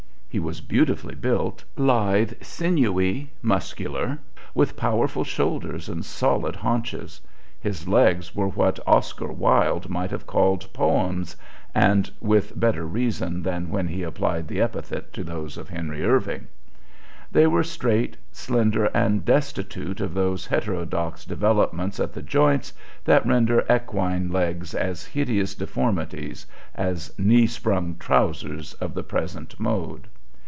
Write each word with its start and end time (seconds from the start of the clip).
He 0.33 0.39
was 0.39 0.61
beautifully 0.61 1.15
built, 1.15 1.65
lithe, 1.75 2.41
sinewy, 2.41 3.33
muscular, 3.41 4.19
with 4.53 4.77
powerful 4.77 5.25
shoulders 5.25 5.89
and 5.89 6.05
solid 6.05 6.55
haunches; 6.55 7.19
his 7.59 7.85
legs 7.85 8.33
were 8.33 8.47
what 8.47 8.79
Oscar 8.87 9.27
Wilde 9.29 9.89
might 9.89 10.09
have 10.11 10.25
called 10.25 10.71
poems, 10.71 11.35
and 11.75 12.09
with 12.21 12.57
better 12.57 12.87
reason 12.87 13.43
than 13.43 13.69
when 13.69 13.87
he 13.89 14.03
applied 14.03 14.47
the 14.47 14.61
epithet 14.61 15.11
to 15.11 15.25
those 15.25 15.57
of 15.57 15.67
Henry 15.67 16.01
Irving: 16.05 16.47
they 17.29 17.45
were 17.45 17.61
straight, 17.61 18.15
slender, 18.31 18.85
and 18.93 19.25
destitute 19.25 19.99
of 19.99 20.13
those 20.13 20.45
heterodox 20.47 21.25
developments 21.25 21.99
at 21.99 22.13
the 22.13 22.21
joints 22.23 22.71
that 23.03 23.25
render 23.25 23.65
equine 23.69 24.29
legs 24.31 24.73
as 24.73 25.03
hideous 25.07 25.53
deformities 25.55 26.45
as 26.73 27.11
knee 27.19 27.47
sprung 27.47 27.97
trousers 27.99 28.71
of 28.75 28.93
the 28.93 29.03
present 29.03 29.59
mode. 29.59 30.07